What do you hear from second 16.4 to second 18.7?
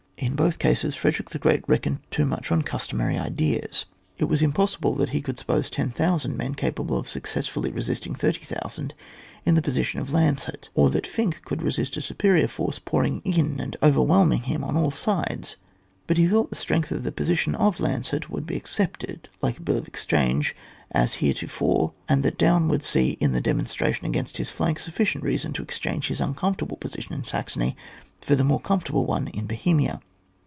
the strength of the position of Landshut would be